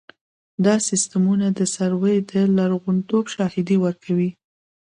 [0.65, 4.29] دا سیستمونه د سروې د لرغونتوب شاهدي ورکوي